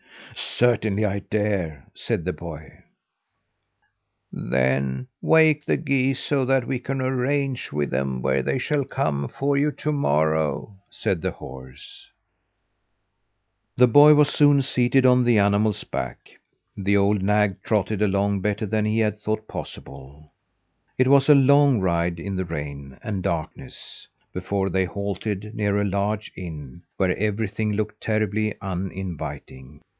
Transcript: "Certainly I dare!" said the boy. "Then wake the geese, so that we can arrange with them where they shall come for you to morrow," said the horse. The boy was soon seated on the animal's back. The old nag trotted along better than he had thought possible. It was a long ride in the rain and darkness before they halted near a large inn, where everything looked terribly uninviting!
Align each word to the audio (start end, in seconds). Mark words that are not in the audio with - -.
"Certainly 0.35 1.05
I 1.05 1.19
dare!" 1.19 1.85
said 1.93 2.23
the 2.25 2.33
boy. 2.33 2.79
"Then 4.31 5.07
wake 5.21 5.65
the 5.65 5.77
geese, 5.77 6.19
so 6.19 6.43
that 6.45 6.65
we 6.65 6.79
can 6.79 7.01
arrange 7.01 7.71
with 7.71 7.91
them 7.91 8.21
where 8.21 8.41
they 8.41 8.57
shall 8.57 8.83
come 8.85 9.27
for 9.27 9.57
you 9.57 9.71
to 9.73 9.91
morrow," 9.91 10.77
said 10.89 11.21
the 11.21 11.31
horse. 11.31 12.07
The 13.75 13.87
boy 13.87 14.15
was 14.15 14.29
soon 14.29 14.61
seated 14.63 15.05
on 15.05 15.23
the 15.23 15.37
animal's 15.37 15.83
back. 15.83 16.31
The 16.75 16.97
old 16.97 17.21
nag 17.21 17.61
trotted 17.61 18.01
along 18.01 18.39
better 18.39 18.65
than 18.65 18.85
he 18.85 18.99
had 18.99 19.17
thought 19.17 19.47
possible. 19.47 20.31
It 20.97 21.09
was 21.09 21.29
a 21.29 21.35
long 21.35 21.79
ride 21.79 22.19
in 22.19 22.35
the 22.35 22.45
rain 22.45 22.97
and 23.03 23.21
darkness 23.21 24.07
before 24.33 24.69
they 24.69 24.85
halted 24.85 25.53
near 25.53 25.79
a 25.79 25.83
large 25.85 26.31
inn, 26.35 26.81
where 26.97 27.15
everything 27.17 27.73
looked 27.73 28.01
terribly 28.01 28.55
uninviting! 28.61 29.81